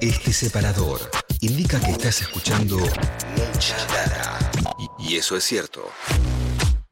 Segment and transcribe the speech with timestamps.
[0.00, 1.10] Este separador
[1.40, 4.50] indica que estás escuchando mucha data.
[4.98, 5.90] Y, eso es cierto.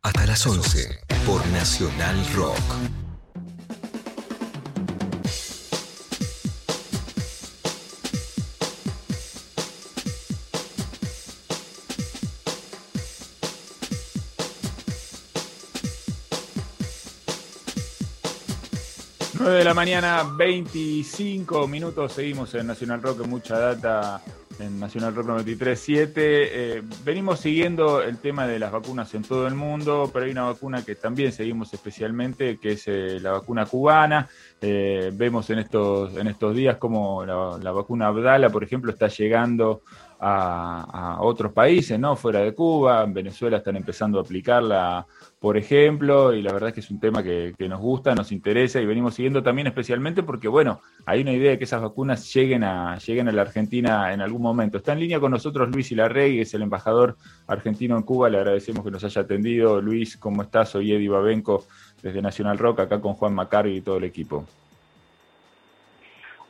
[0.03, 3.02] Hasta las 11 por Nacional Rock.
[19.63, 22.15] De la mañana, 25 minutos.
[22.15, 24.21] Seguimos en Nacional Rock, mucha data
[24.59, 26.13] en Nacional Rock 93.7.
[26.17, 30.47] Eh, venimos siguiendo el tema de las vacunas en todo el mundo, pero hay una
[30.47, 34.29] vacuna que también seguimos especialmente, que es eh, la vacuna cubana.
[34.61, 39.07] Eh, vemos en estos, en estos días como la, la, vacuna Abdala, por ejemplo, está
[39.07, 39.83] llegando
[40.25, 42.17] a, otros países, ¿no?
[42.17, 45.07] Fuera de Cuba, en Venezuela están empezando a aplicarla
[45.43, 48.81] por ejemplo, y la verdad es que es un tema que, nos gusta, nos interesa
[48.81, 52.63] y venimos siguiendo también especialmente porque, bueno, hay una idea de que esas vacunas lleguen
[52.63, 54.79] a, lleguen a la Argentina en algún momento.
[54.79, 57.17] Está en línea con nosotros Luis Ilarrey, es el embajador
[57.49, 59.81] argentino en Cuba, le agradecemos que nos haya atendido.
[59.81, 60.69] Luis, ¿cómo estás?
[60.69, 61.67] Soy Eddie Babenco
[62.01, 64.47] desde Nacional Rock, acá con Juan Macarri y todo el equipo.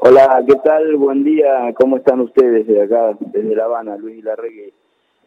[0.04, 0.96] Hola, ¿qué tal?
[0.96, 4.72] Buen día, ¿cómo están ustedes desde acá, desde La Habana, Luis Ilarrey?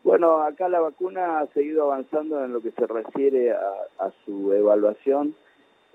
[0.04, 5.34] Bueno, acá la vacuna ha seguido avanzando en lo que se refiere a, su evaluación.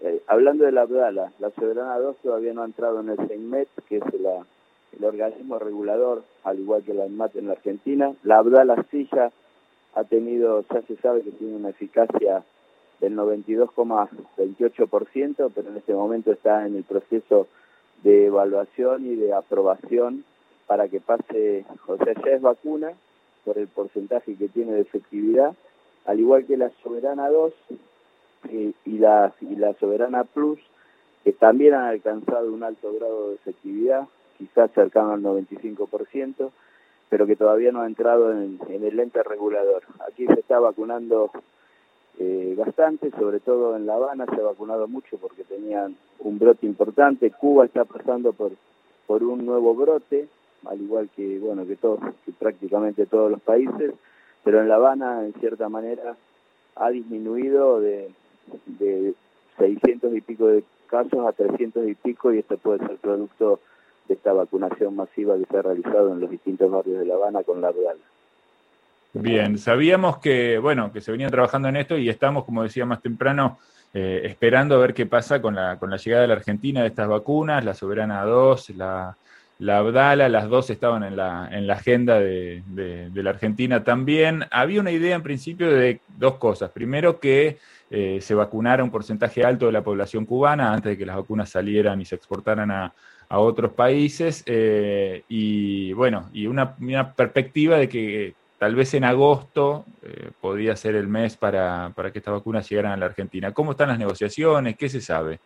[0.01, 3.69] Eh, hablando de la Abdala, la Soberana 2 todavía no ha entrado en el CEIMET,
[3.87, 4.47] que es la,
[4.99, 8.15] el organismo regulador, al igual que la ENMAT en la Argentina.
[8.23, 9.07] La Abdala sí
[9.95, 12.45] ha tenido, ya se sabe que tiene una eficacia
[12.99, 17.47] del 92,28%, pero en este momento está en el proceso
[18.03, 20.25] de evaluación y de aprobación
[20.67, 22.93] para que pase, o sea, ya es vacuna,
[23.45, 25.55] por el porcentaje que tiene de efectividad,
[26.07, 27.53] al igual que la Soberana 2
[28.51, 30.61] eh, y, la, y la Soberana Plus,
[31.25, 34.07] que también han alcanzado un alto grado de efectividad,
[34.39, 36.51] quizás cercano al 95%,
[37.09, 39.83] pero que todavía no ha entrado en, en el ente regulador.
[40.09, 41.31] Aquí se está vacunando
[42.21, 46.67] eh, bastante, sobre todo en La Habana se ha vacunado mucho porque tenían un brote
[46.67, 47.31] importante.
[47.31, 48.53] Cuba está pasando por,
[49.07, 50.29] por un nuevo brote,
[50.67, 53.95] al igual que bueno que todos que prácticamente todos los países
[54.45, 56.17] pero en La Habana en cierta manera
[56.77, 58.11] ha disminuido de,
[58.67, 59.15] de
[59.59, 63.61] 600 y pico de casos a 300 y pico y esto puede ser producto
[64.09, 67.43] de esta vacunación masiva que se ha realizado en los distintos barrios de La Habana
[67.45, 67.97] con la rural.
[69.13, 73.03] Bien, sabíamos que bueno que se venía trabajando en esto y estamos, como decía más
[73.03, 73.59] temprano,
[73.93, 76.89] eh, esperando a ver qué pasa con la, con la llegada de la Argentina de
[76.89, 79.17] estas vacunas, la Soberana 2, la,
[79.61, 84.45] la Abdala, las dos estaban en la, en la agenda de, de, la Argentina también.
[84.51, 86.71] Había una idea en principio de dos cosas.
[86.71, 87.59] Primero, que
[87.91, 91.51] eh, se vacunara un porcentaje alto de la población cubana antes de que las vacunas
[91.51, 92.95] salieran y se exportaran a,
[93.29, 94.43] a otros países.
[94.47, 100.77] Eh, y bueno, y una, una, perspectiva de que tal vez en agosto eh, podría
[100.77, 103.55] ser el mes para, para que estas vacunas llegaran a la Argentina.
[103.55, 104.77] ¿Cómo están las negociaciones?
[104.77, 105.41] ¿Qué se sabe?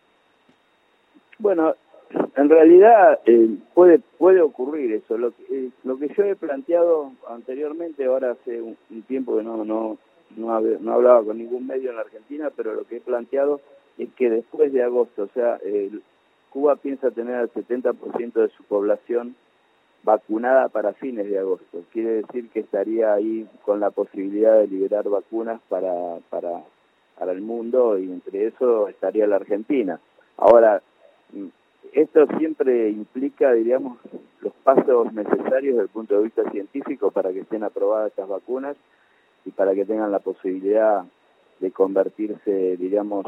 [1.39, 1.75] Bueno,
[2.35, 5.17] en realidad eh, puede puede ocurrir eso.
[5.17, 8.75] Lo que, eh, lo que yo he planteado anteriormente, ahora hace un,
[9.07, 9.97] tiempo que no, no,
[10.35, 13.61] no, no, hablaba con ningún medio en la Argentina, pero lo que he planteado
[13.97, 15.57] es que después de agosto, o sea,
[16.49, 19.37] Cuba piensa tener al 70% de su población
[20.05, 21.83] vacunada para fines de agosto.
[21.91, 26.63] Quiere decir que estaría ahí con la posibilidad de liberar vacunas para, para,
[27.17, 29.99] para el mundo y entre eso estaría la Argentina.
[30.37, 30.81] Ahora,
[31.91, 33.97] esto siempre implica, diríamos,
[34.41, 38.77] los pasos necesarios desde el punto de vista científico para que estén aprobadas estas vacunas
[39.43, 41.03] y para que tengan la posibilidad
[41.59, 43.25] de convertirse, diríamos,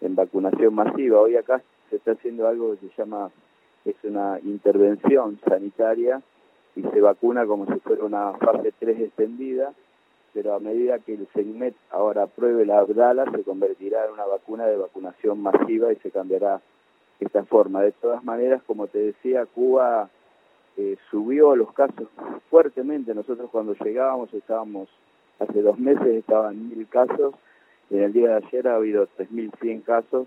[0.00, 1.20] en vacunación masiva.
[1.20, 3.30] Hoy acá se está haciendo algo que se llama,
[3.84, 6.22] es una intervención sanitaria
[6.76, 9.72] y se vacuna como si fuera una fase 3 extendida,
[10.32, 14.66] pero a medida que el CENIMET ahora apruebe la Abdala, se convertirá en una vacuna
[14.66, 16.60] de vacunación masiva y se cambiará
[17.20, 17.82] esta forma.
[17.82, 20.10] De todas maneras, como te decía, Cuba
[20.76, 22.08] eh, subió los casos
[22.50, 23.14] fuertemente.
[23.14, 24.88] Nosotros cuando llegábamos estábamos,
[25.38, 27.34] hace dos meses estaban mil casos,
[27.90, 30.26] y en el día de ayer ha habido 3.100 casos,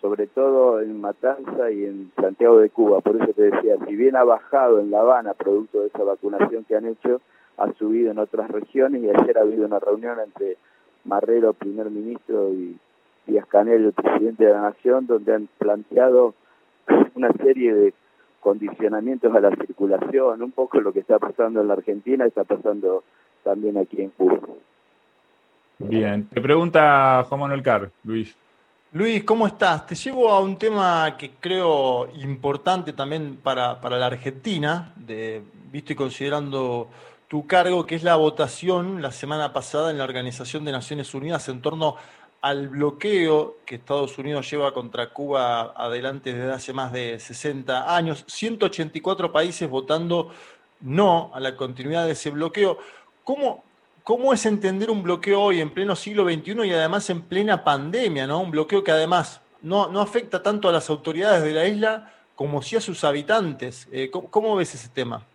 [0.00, 3.00] sobre todo en Matanza y en Santiago de Cuba.
[3.00, 6.64] Por eso te decía, si bien ha bajado en La Habana, producto de esa vacunación
[6.64, 7.20] que han hecho,
[7.56, 10.56] ha subido en otras regiones y ayer ha habido una reunión entre
[11.04, 12.76] Marrero, primer ministro, y
[13.26, 16.34] Díaz Canel, el presidente de la Nación, donde han planteado
[17.14, 17.94] una serie de
[18.40, 23.02] condicionamientos a la circulación, un poco lo que está pasando en la Argentina está pasando
[23.42, 24.38] también aquí en Cuba.
[25.78, 27.62] Bien, te pregunta Juan Manuel
[28.04, 28.36] Luis.
[28.92, 29.86] Luis, ¿cómo estás?
[29.86, 35.96] Te llevo a un tema que creo importante también para, la Argentina, de, visto y
[35.96, 36.88] considerando
[37.28, 41.50] tu cargo, que es la votación la semana pasada en la Organización de Naciones Unidas
[41.50, 41.96] en torno
[42.40, 48.24] al bloqueo que Estados Unidos lleva contra Cuba adelante desde hace más de 60 años.
[48.26, 50.30] 184 países votando
[50.80, 52.78] no a la continuidad de ese bloqueo.
[53.22, 53.64] ¿Cómo,
[54.04, 58.26] ¿Cómo es entender un bloqueo hoy en pleno siglo XXI y además en plena pandemia,
[58.26, 58.40] ¿no?
[58.40, 62.62] Un bloqueo que además no, no afecta tanto a las autoridades de la isla como
[62.62, 63.88] sí a sus habitantes.
[63.92, 65.26] Eh, ¿cómo, ves ese tema?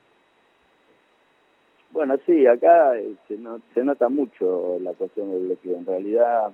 [1.92, 5.77] Bueno, sí, acá eh, se, nota mucho la cuestión del bloqueo.
[5.77, 6.51] En realidad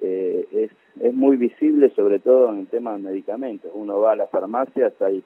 [0.00, 0.70] eh, es,
[1.02, 3.70] es muy visible, sobre todo en el tema de medicamentos.
[3.74, 5.22] Uno va a las farmacias, hay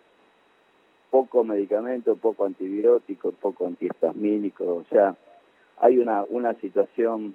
[1.10, 5.14] poco medicamento, poco antibiótico, poco antihistamínico, o sea,
[5.78, 7.34] hay una, una situación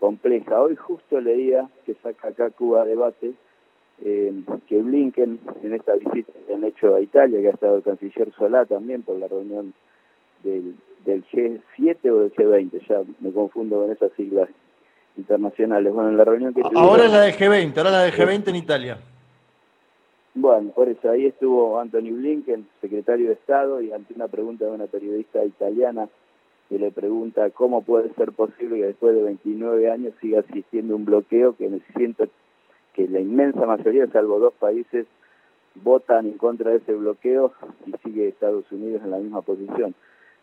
[0.00, 0.60] compleja.
[0.60, 3.34] Hoy justo leía que saca acá Cuba debate
[4.04, 4.32] eh,
[4.66, 8.32] que Blinken en esta visita que han hecho a Italia, que ha estado el canciller
[8.36, 9.74] Solá también por la reunión
[10.42, 14.48] del, del G7 o del G20, ya me confundo con esas siglas
[15.16, 15.92] internacionales.
[15.92, 18.56] Bueno, en la reunión que Ahora es la de G20, ahora la de G20 en
[18.56, 18.98] Italia.
[20.34, 24.70] Bueno, por eso ahí estuvo Anthony Blinken, secretario de Estado, y ante una pregunta de
[24.70, 26.08] una periodista italiana
[26.72, 31.04] que le pregunta cómo puede ser posible que después de 29 años siga existiendo un
[31.04, 32.24] bloqueo que siento
[32.94, 35.06] que la inmensa mayoría, salvo dos países,
[35.74, 37.52] votan en contra de ese bloqueo
[37.84, 39.94] y sigue Estados Unidos en la misma posición.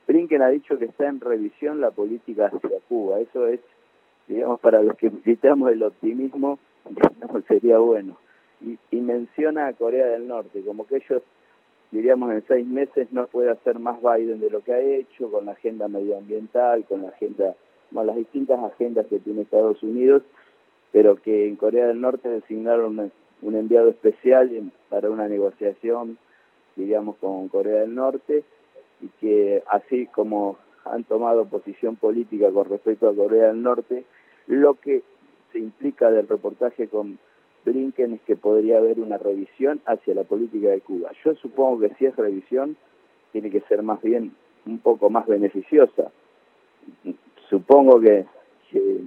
[0.08, 3.20] Blinken ha dicho que está en revisión la política hacia Cuba.
[3.20, 3.60] Eso es,
[4.28, 6.60] digamos, para los que necesitamos el optimismo,
[7.48, 8.18] sería bueno.
[8.62, 11.24] Y, y menciona a Corea del Norte, como que ellos
[11.92, 15.46] diríamos en seis meses no puede hacer más Biden de lo que ha hecho con
[15.46, 17.56] la agenda medioambiental, con la agenda,
[17.94, 20.24] con las distintas agendas que tiene Estados Unidos,
[20.92, 26.18] pero que en Corea del Norte designaron un enviado especial para una negociación,
[26.76, 28.44] diríamos, con Corea del Norte,
[29.02, 34.04] y que así como han tomado posición política con respecto a Corea del Norte,
[34.48, 35.04] lo que
[35.52, 37.20] se implica del reportaje con
[37.66, 41.12] Blinken es que podría haber una revisión hacia la política de Cuba.
[41.24, 42.78] Yo supongo que si es revisión,
[43.32, 44.34] tiene que ser más bien
[44.66, 46.12] un poco más beneficiosa.
[47.50, 48.26] Supongo que,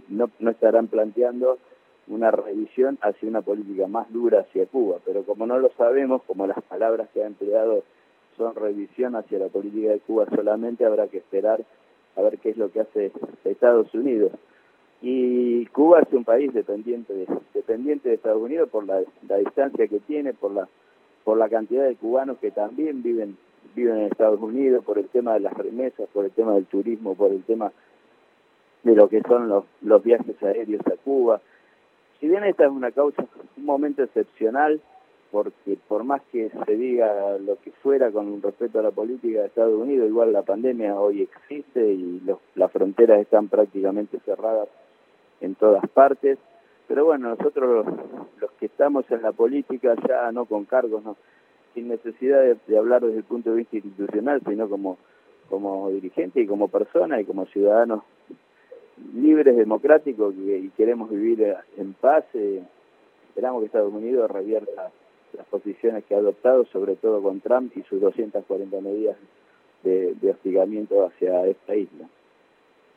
[0.09, 1.59] no, no estarán planteando
[2.09, 6.47] una revisión hacia una política más dura hacia Cuba, pero como no lo sabemos, como
[6.47, 7.85] las palabras que ha empleado
[8.37, 11.65] son revisión hacia la política de Cuba solamente, habrá que esperar
[12.17, 13.13] a ver qué es lo que hace
[13.45, 14.33] Estados Unidos.
[15.03, 19.01] Y Cuba es un país dependiente de, dependiente de Estados Unidos por la,
[19.37, 20.69] distancia que tiene, por la,
[21.25, 23.37] por la cantidad de cubanos que también viven,
[23.75, 27.17] viven en Estados Unidos, por el tema de las remesas, por el tema del turismo,
[27.17, 27.73] por el tema
[28.85, 31.41] de lo que son los, los viajes aéreos a Cuba.
[32.21, 33.27] Si bien esta es una causa,
[33.57, 34.81] un momento excepcional,
[35.33, 39.47] porque por más que se diga lo que fuera con respecto a la política de
[39.47, 42.23] Estados Unidos, igual la pandemia hoy existe y
[42.55, 44.69] las fronteras están prácticamente cerradas
[45.43, 46.39] en todas partes.
[46.89, 47.87] Pero bueno, nosotros
[48.41, 51.17] los, que estamos en la política, ya no con cargos, no,
[51.75, 54.99] sin necesidad de, hablar desde el punto de vista institucional, sino como,
[55.49, 58.03] como dirigente y como persona y como ciudadanos
[59.15, 62.63] libres, democráticos y, queremos vivir en paz, eh,
[63.29, 64.91] esperamos que Estados Unidos revierta
[65.37, 69.17] las posiciones que ha adoptado, sobre todo con Trump y sus 240 medidas
[69.83, 72.07] de, de hostigamiento hacia esta isla.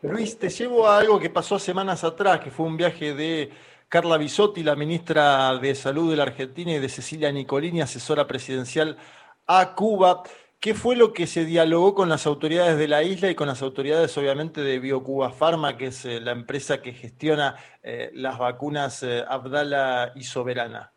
[0.02, 3.50] Luis, te llevo a algo que pasó semanas atrás, que fue un viaje de
[3.90, 8.98] Carla Bisotti, la ministra de Salud de la Argentina, y de Cecilia Nicolini, asesora presidencial
[9.48, 10.24] a Cuba.
[10.60, 13.62] ¿Qué fue lo que se dialogó con las autoridades de la isla y con las
[13.62, 19.04] autoridades, obviamente, de BioCuba Pharma, que es eh, la empresa que gestiona eh, las vacunas
[19.04, 20.92] eh, Abdala y Soberana?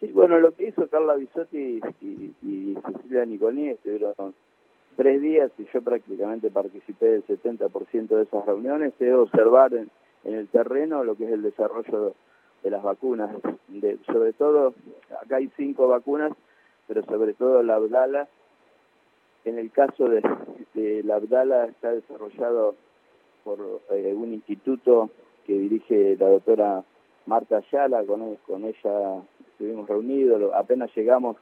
[0.00, 4.34] Sí, bueno, lo que hizo Carla Bisotti y, Cecilia Nicolini estuvieron
[4.96, 9.90] tres días y yo prácticamente participé del 70% de esas reuniones, es observar en,
[10.24, 12.14] el terreno lo que es el desarrollo
[12.62, 13.30] de las vacunas,
[13.68, 14.74] de, sobre todo,
[15.22, 16.32] acá hay cinco vacunas,
[16.88, 18.26] pero sobre todo la Abdala,
[19.44, 20.22] en el caso de,
[21.04, 22.74] la Abdala está desarrollado
[23.44, 23.58] por
[23.90, 25.10] eh, un instituto
[25.46, 26.82] que dirige la doctora
[27.26, 29.22] Marta Ayala, con, con ella
[29.52, 31.36] estuvimos reunidos, apenas llegamos,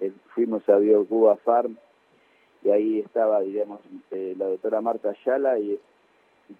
[0.00, 1.78] eh, fuimos a BioCuba Farm,
[2.62, 5.78] y ahí estaba, digamos, eh, la doctora Marta Ayala y,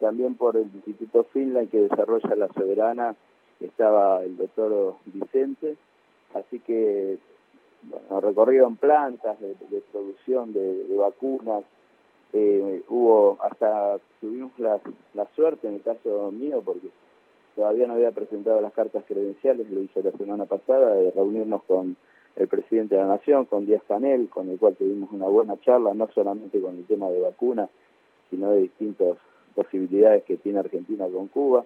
[0.00, 3.16] también por el Instituto Finland que desarrolla la soberana
[3.58, 5.76] estaba el doctor Vicente,
[6.34, 7.16] así que
[7.82, 9.54] bueno, recorrieron plantas de,
[9.90, 11.64] producción de, vacunas,
[12.34, 14.78] eh, hubo hasta tuvimos la,
[15.14, 16.90] la, suerte en el caso mío porque
[17.56, 21.96] todavía no había presentado las cartas credenciales, lo hizo la semana pasada, de reunirnos con
[22.38, 25.92] el presidente de la Nación, con Díaz Canel, con el cual tuvimos una buena charla,
[25.92, 27.68] no solamente con el tema de vacunas,
[28.30, 29.16] sino de distintas
[29.54, 31.64] posibilidades que tiene Argentina con Cuba.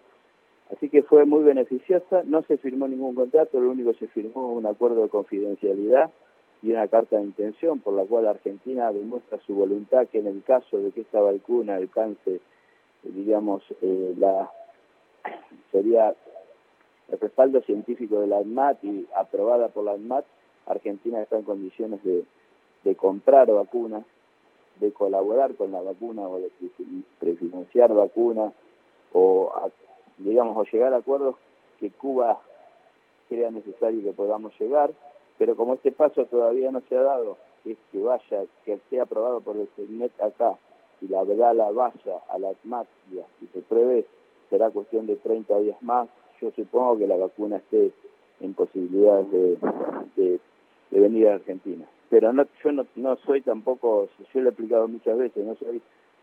[0.73, 4.53] Así que fue muy beneficiosa, no se firmó ningún contrato, lo único que se firmó
[4.53, 6.11] un acuerdo de confidencialidad
[6.63, 10.43] y una carta de intención por la cual Argentina demuestra su voluntad que en el
[10.43, 12.41] caso de que esta vacuna alcance,
[13.03, 14.51] digamos, eh, la
[15.71, 16.15] sería
[17.11, 20.25] el respaldo científico de la ANMAT y aprobada por la ANMAT,
[20.67, 22.25] Argentina está en condiciones de,
[22.97, 24.05] comprar vacunas,
[24.81, 26.51] de colaborar con la vacuna o de
[27.19, 28.53] prefinanciar vacunas
[29.13, 29.53] o,
[30.19, 31.37] digamos, o llegar a acuerdos
[31.79, 32.41] que Cuba
[33.29, 34.91] crea necesario que podamos llegar,
[35.39, 39.41] pero como este paso todavía no se ha dado, es que vaya, que sea aprobado
[39.41, 40.57] por el CENET acá
[41.01, 42.87] y la la vaya a la ANMAT
[43.41, 44.07] y se pruebe,
[44.51, 46.09] será cuestión de 30 días más.
[46.41, 47.93] Yo supongo que la vacuna esté
[48.41, 49.59] en posibilidades de
[50.17, 50.41] de
[51.01, 51.85] venir a Argentina.
[52.11, 55.81] Pero no, yo no, soy tampoco, yo lo he explicado muchas veces, no soy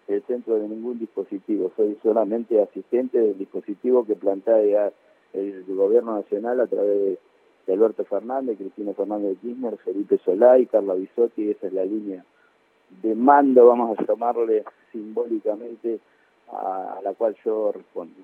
[0.08, 4.92] el centro de ningún dispositivo, soy solamente asistente del dispositivo que plantea
[5.34, 7.18] el gobierno nacional a través
[7.66, 11.86] de Alberto Fernández, Cristina Fernández de Kirchner, Felipe Solá y Carla Bisotti, esa es la
[11.86, 12.24] línea
[13.04, 16.00] de mando, vamos a llamarle simbólicamente,
[16.52, 18.16] a la cual yo respondo.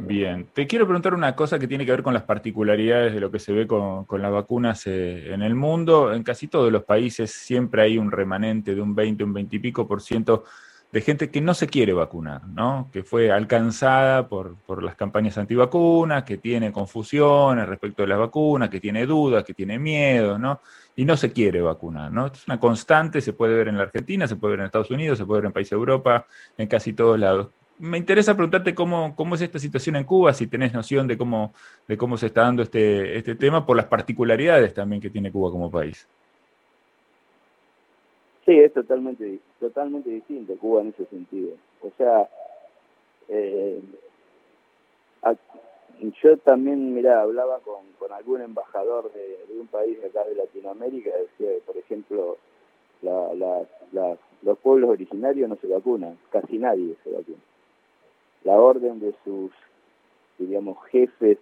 [0.00, 3.32] Bien, te quiero preguntar una cosa que tiene que ver con las particularidades de lo
[3.32, 6.14] que se ve con, las vacunas eh, en el mundo.
[6.14, 9.58] En casi todos los países siempre hay un remanente de un 20, un 20 y
[9.58, 10.44] pico por ciento
[10.92, 12.88] de gente que no se quiere vacunar, ¿no?
[12.92, 18.80] que fue alcanzada por, las campañas antivacunas, que tiene confusiones respecto de las vacunas, que
[18.80, 20.60] tiene dudas, que tiene miedo, ¿no?
[20.96, 22.10] y no se quiere vacunar.
[22.10, 22.28] ¿no?
[22.28, 25.18] es una constante, se puede ver en la Argentina, se puede ver en Estados Unidos,
[25.18, 26.26] se puede ver en países de Europa,
[26.56, 27.48] en casi todos lados
[27.78, 31.52] me interesa preguntarte cómo, cómo es esta situación en Cuba, si tenés noción de cómo,
[31.86, 35.50] de cómo se está dando este, este tema, por las particularidades también que tiene Cuba
[35.50, 36.06] como país.
[38.44, 41.50] Sí, es totalmente, totalmente distinto Cuba en ese sentido.
[41.82, 42.28] O sea,
[43.28, 43.80] eh,
[46.22, 51.50] yo también, mira, hablaba con, con algún embajador de, un país acá de Latinoamérica, decía
[51.66, 52.38] por ejemplo,
[53.02, 57.38] los pueblos originarios no se vacunan, casi nadie se vacuna
[58.48, 59.50] la orden de sus,
[60.38, 61.36] diríamos, jefes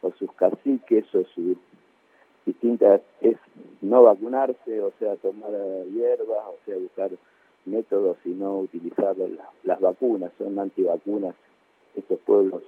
[0.00, 1.58] o sus caciques o sus
[2.46, 3.36] distintas es
[3.82, 5.50] no vacunarse, o sea, tomar
[5.92, 7.10] hierbas, o sea, buscar
[7.66, 9.14] métodos y no utilizar
[9.64, 11.34] las, vacunas, son antivacunas
[11.94, 12.62] estos pueblos,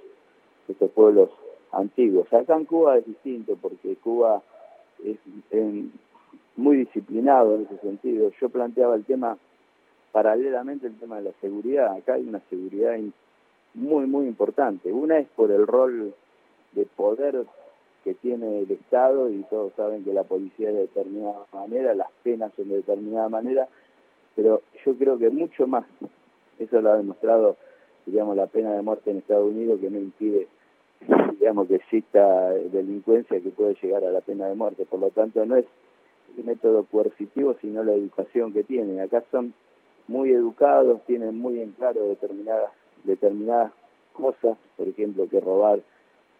[0.67, 1.31] estos pueblos
[1.71, 2.31] antiguos.
[2.31, 4.43] Acá en Cuba es distinto porque Cuba
[5.03, 5.17] es
[6.57, 8.31] muy disciplinado en ese sentido.
[8.39, 9.35] Yo planteaba el tema
[10.11, 11.97] paralelamente el tema de la seguridad.
[11.97, 12.95] Acá hay una seguridad
[13.73, 14.91] muy, muy importante.
[14.91, 16.13] Una es por el rol
[16.73, 17.45] de poder
[18.03, 22.11] que tiene el Estado y todos saben que la policía es de determinada manera, las
[22.23, 23.67] penas son de determinada manera,
[24.35, 25.85] pero yo creo que mucho más,
[26.59, 27.55] eso lo ha demostrado,
[28.05, 30.47] digamos, la pena de muerte en Estados Unidos que no impide,
[31.39, 34.85] digamos, que exista delincuencia que puede llegar a la pena de muerte.
[34.85, 35.65] Por lo tanto, no es
[36.37, 38.99] el método coercitivo, sino la educación que tienen.
[38.99, 39.53] Acá son
[40.07, 42.71] muy educados, tienen muy en claro determinadas
[43.03, 43.71] determinadas
[44.13, 45.79] cosas, por ejemplo, que robar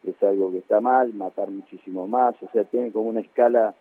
[0.04, 3.74] es algo que está mal, matar muchísimo más, o sea, tiene como una escala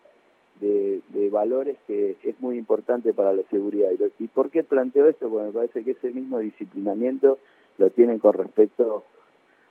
[0.59, 3.89] de, valores que es muy importante para la seguridad.
[4.19, 5.27] ¿Y por qué planteo esto?
[5.27, 7.39] Porque me parece que ese mismo disciplinamiento
[7.79, 9.03] lo tienen con respecto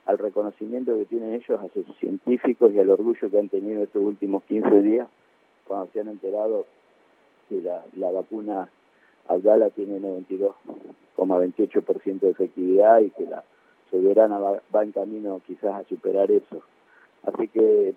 [0.05, 4.03] al reconocimiento que tienen ellos a sus científicos y al orgullo que han tenido estos
[4.03, 5.07] últimos 15 días
[5.65, 6.65] cuando se han enterado
[7.47, 8.69] que la, la vacuna
[9.29, 9.99] Abdala tiene
[11.25, 13.43] 92,28% de efectividad y que la
[13.89, 16.61] soberana va, en camino quizás a superar eso.
[17.23, 17.93] Así que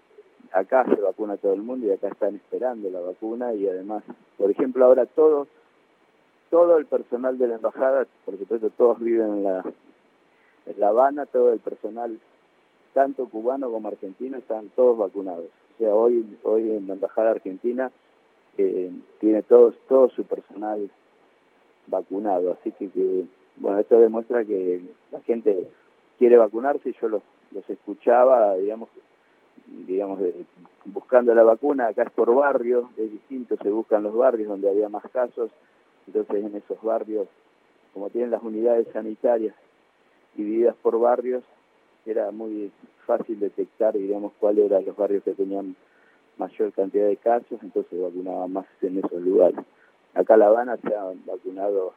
[0.52, 4.04] acá se vacuna todo el mundo y acá están esperando la vacuna y además,
[4.38, 5.49] por ejemplo, ahora todos,
[6.50, 9.64] todo el personal de la embajada, por supuesto todos viven en la,
[10.76, 12.18] la Habana, todo el personal,
[12.92, 15.47] tanto cubano como argentino, están todos vacunados.
[15.75, 17.90] O sea, hoy, hoy en la embajada argentina
[18.59, 20.90] eh, tiene todo, todo su personal
[21.86, 22.58] vacunado.
[22.58, 23.24] Así que,
[23.56, 25.68] bueno, esto demuestra que la gente
[26.18, 28.88] quiere vacunarse yo los, los escuchaba, digamos,
[29.66, 30.20] digamos
[30.86, 34.88] buscando la vacuna, acá es por barrio, es distinto, se buscan los barrios donde había
[34.88, 35.50] más casos,
[36.06, 37.26] entonces en esos barrios,
[37.92, 39.54] como tienen las unidades sanitarias
[40.34, 41.42] divididas por barrios,
[42.04, 42.70] era muy
[43.04, 45.74] fácil detectar, digamos, cuáles eran los barrios que tenían
[46.36, 49.58] mayor cantidad de casos, entonces vacunaba más en esos lugares.
[50.16, 51.92] Acá La Habana se ha vacunado,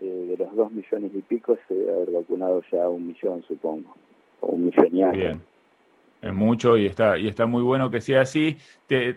[0.00, 3.96] eh, de los dos millones y pico, se debe haber vacunado ya un millón, supongo.
[4.42, 5.12] un millón.
[5.12, 5.42] Bien.
[6.20, 8.56] Es mucho y está, y está muy bueno que sea así.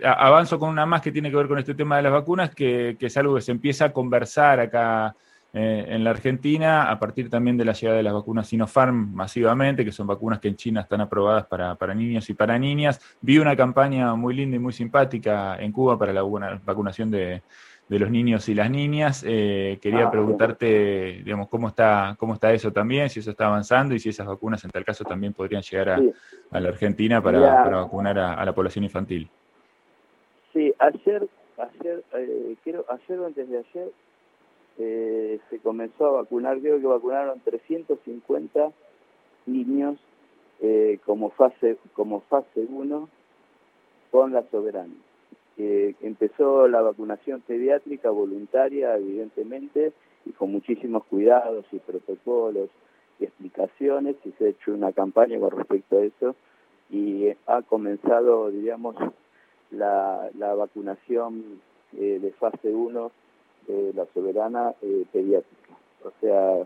[0.04, 2.98] Avanzo con una más que tiene que ver con este tema de las vacunas, que,
[3.00, 5.16] que es algo que se empieza a conversar acá
[5.54, 9.86] eh, en la Argentina, a partir también de la llegada de las vacunas Sinopharm masivamente,
[9.86, 13.00] que son vacunas que en China están aprobadas para, para niños y para niñas.
[13.22, 16.22] Vi una campaña muy linda y muy simpática en Cuba para la
[16.66, 17.42] vacunación de,
[17.89, 19.24] de los niños y las niñas.
[19.25, 23.96] Eh, quería ah, preguntarte, digamos, cómo está, cómo está eso también, si eso está avanzando
[23.96, 28.20] y si esas vacunas en tal caso también podrían llegar a, la Argentina para, vacunar
[28.20, 29.29] a, la población infantil.
[30.53, 31.27] Sí, ayer,
[31.58, 33.91] ayer, eh, quiero, ayer o antes de ayer
[34.79, 38.72] eh, se comenzó a vacunar, creo que vacunaron 350
[39.46, 39.98] niños
[40.60, 43.10] eh, como fase como fase 1
[44.12, 44.94] con la soberana
[45.58, 49.92] empezó la vacunación pediátrica voluntaria, evidentemente,
[50.26, 52.70] y con muchísimos cuidados y protocolos
[53.20, 56.36] y explicaciones, y se ha hecho una campaña con respecto a eso,
[56.90, 58.96] y ha comenzado, digamos,
[59.72, 61.62] la, vacunación
[61.98, 63.12] eh, de fase 1
[63.68, 65.74] de la soberana eh, pediátrica.
[66.04, 66.66] O sea,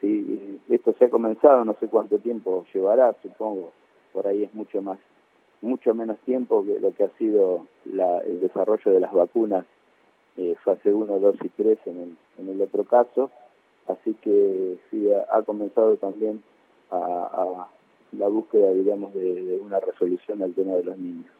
[0.00, 3.72] si esto se ha comenzado, no sé cuánto tiempo llevará, supongo,
[4.12, 4.98] por ahí es mucho más
[5.60, 9.64] mucho menos tiempo que lo que ha sido el desarrollo de las vacunas
[10.36, 13.30] eh, fase 1, 2 y 3 en el, en el otro caso.
[13.88, 16.42] Así que sí, ha, comenzado también
[16.90, 17.66] a,
[18.12, 21.30] la búsqueda, digamos, de una resolución al tema de los niños.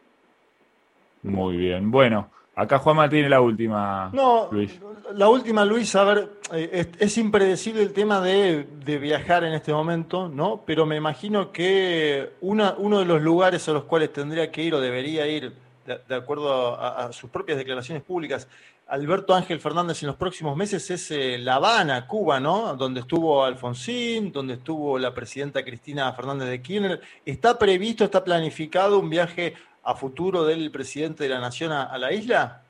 [1.23, 1.91] Muy bien.
[1.91, 2.29] Bueno,
[2.59, 4.11] Acá Juanma tiene la última.
[4.13, 4.81] No, Luis.
[5.15, 8.67] la última, Luis, a ver, eh, es, impredecible el tema de,
[9.01, 10.65] viajar en este momento, ¿no?
[10.67, 14.75] Pero me imagino que una, uno de los lugares a los cuales tendría que ir
[14.75, 15.53] o debería ir,
[15.87, 18.49] de, acuerdo a, sus propias declaraciones públicas,
[18.89, 22.75] Alberto Ángel Fernández en los próximos meses es La Habana, Cuba, ¿no?
[22.75, 27.01] Donde estuvo Alfonsín, donde estuvo la presidenta Cristina Fernández de Kirchner.
[27.27, 29.53] ¿Está previsto, está planificado un viaje
[29.83, 32.63] a futuro del presidente de la nación a, la isla?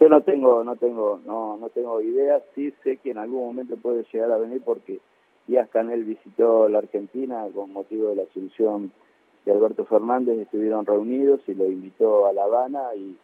[0.00, 2.40] Yo no tengo, no tengo, no, no tengo idea.
[2.54, 4.98] Sí sé que en algún momento puede llegar a venir porque
[5.46, 8.92] Díaz Canel visitó la Argentina con motivo de la asunción
[9.44, 10.38] de Alberto Fernández.
[10.38, 13.14] Estuvieron reunidos y lo invitó a La Habana y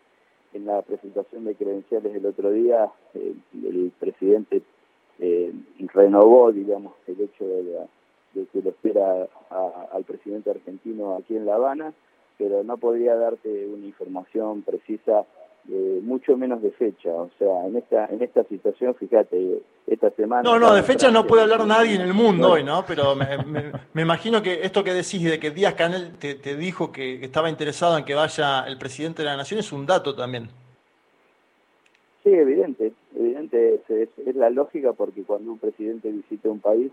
[0.52, 4.62] en la presentación de credenciales del otro día el presidente
[5.18, 5.52] eh,
[5.92, 9.28] renovó, digamos, el hecho de, que lo espera
[9.92, 11.92] al presidente argentino aquí en La Habana
[12.40, 15.26] pero no podría darte una información precisa,
[15.66, 17.11] mucho menos de fecha.
[17.11, 20.42] O sea, en esta en esta situación, fíjate, esta semana...
[20.42, 22.85] No, no, de fecha no puede hablar nadie en el mundo hoy, ¿no?
[22.87, 27.51] Pero me, imagino que esto que decís de que Díaz Canel te, dijo que estaba
[27.51, 30.49] interesado en que vaya el presidente de la Nación es un dato también.
[32.23, 36.92] Sí, evidente, evidente, es, es la lógica porque cuando un presidente visita un país,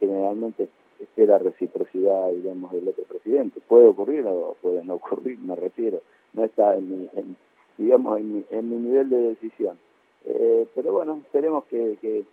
[0.00, 0.68] generalmente
[1.00, 3.60] espera reciprocidad, digamos, del otro presidente.
[3.68, 6.00] Puede ocurrir o puede no ocurrir, me refiero.
[6.32, 7.08] No está en mi,
[7.78, 9.78] digamos, en mi, en mi nivel de decisión.
[10.24, 12.24] Eh, pero bueno, esperemos que, que,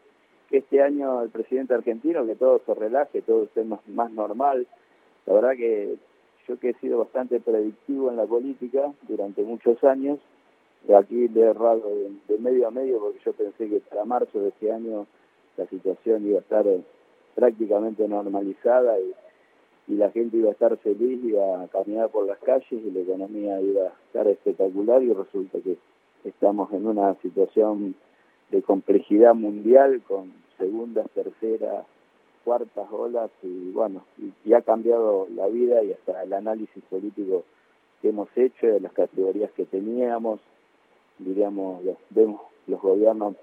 [0.52, 4.68] este año el presidente argentino, que todo se relaje, todo esté más, más normal.
[5.26, 5.96] La verdad que
[6.46, 10.20] yo que he sido bastante predictivo en la política durante muchos años,
[10.94, 14.42] aquí le he errado de, de medio a medio porque yo pensé que para marzo
[14.42, 15.06] de este año
[15.56, 16.66] la situación iba a estar
[17.36, 19.14] prácticamente normalizada y,
[19.88, 23.62] la gente iba a estar feliz, iba a caminar por las calles y la economía
[23.62, 25.78] iba a estar espectacular y resulta que
[26.24, 27.96] estamos en una situación
[28.52, 31.86] de complejidad mundial con segundas, terceras,
[32.44, 34.04] cuartas olas y bueno,
[34.46, 37.44] y, ha cambiado la vida y hasta el análisis político
[38.02, 40.40] que hemos hecho de las categorías que teníamos,
[41.20, 43.36] diríamos, vemos los gobiernos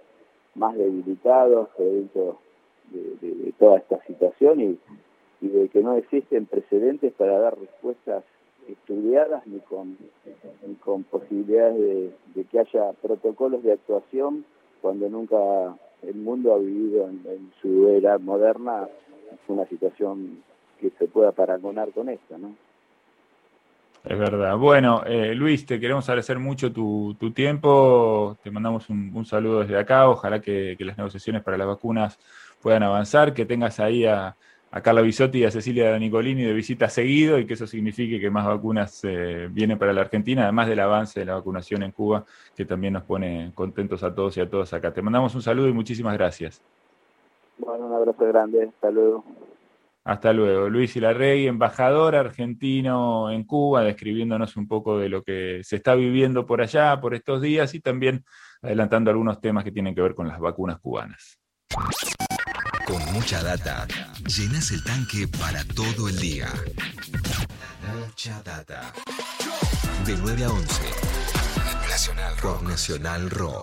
[0.54, 2.38] más debilitados, dentro
[2.90, 4.78] de, toda esta situación y,
[5.40, 8.24] de que no existen precedentes para dar respuestas
[8.68, 9.96] estudiadas ni con,
[10.84, 14.44] con posibilidades de, que haya protocolos de actuación
[14.80, 15.36] cuando nunca
[16.02, 18.88] el mundo ha vivido en, su era moderna
[19.48, 20.42] una situación
[20.80, 22.54] que se pueda paragonar con esta, ¿no?
[24.04, 24.56] Es verdad.
[24.56, 28.36] Bueno, eh, Luis, te queremos agradecer mucho tu, tu tiempo.
[28.42, 30.08] Te mandamos un, saludo desde acá.
[30.08, 32.18] Ojalá que, que, las negociaciones para las vacunas
[32.62, 34.36] puedan avanzar, que tengas ahí a,
[34.70, 38.46] Carla Bisotti y a Cecilia Nicolini de visita seguido y que eso signifique que más
[38.46, 42.64] vacunas eh, vienen para la Argentina, además del avance de la vacunación en Cuba, que
[42.64, 44.92] también nos pone contentos a todos y a todas acá.
[44.92, 46.62] Te mandamos un saludo y muchísimas gracias.
[47.56, 49.24] Bueno, un abrazo grande, hasta luego.
[50.04, 50.70] Hasta luego.
[50.70, 56.46] Luis Ilarrey, embajador argentino en Cuba, describiéndonos un poco de lo que se está viviendo
[56.46, 58.24] por allá, por estos días y también
[58.62, 61.38] adelantando algunos temas que tienen que ver con las vacunas cubanas.
[62.88, 63.86] Con mucha data,
[64.26, 66.48] llenas el tanque para todo el día.
[67.94, 68.94] Mucha data.
[70.06, 70.82] De 9 a 11.
[71.86, 72.62] Nacional Rock.
[72.62, 73.56] Nacional Rock.